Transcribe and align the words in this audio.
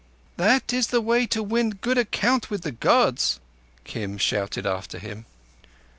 "That 0.37 0.73
is 0.73 0.87
the 0.87 0.99
way 0.99 1.27
to 1.27 1.43
win 1.43 1.67
a 1.73 1.75
good 1.75 1.99
account 1.99 2.49
with 2.49 2.63
the 2.63 2.71
Gods," 2.71 3.39
Kim 3.83 4.17
shouted 4.17 4.65
after 4.65 4.97
him. 4.97 5.27